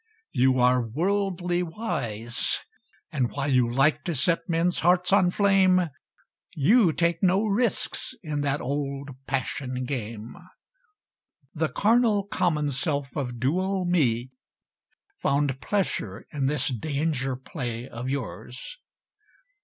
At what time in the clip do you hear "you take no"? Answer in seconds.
6.55-7.45